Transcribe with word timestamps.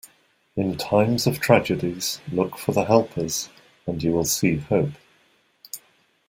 In 0.55 0.77
times 0.77 1.27
of 1.27 1.39
tragedies, 1.39 2.19
look 2.31 2.57
for 2.57 2.71
the 2.71 2.85
helpers 2.85 3.49
and 3.85 4.01
you 4.01 4.11
will 4.13 4.25
see 4.25 4.55
hope. 4.57 4.93